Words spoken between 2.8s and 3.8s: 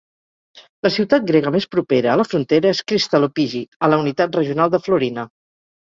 Krystallopigi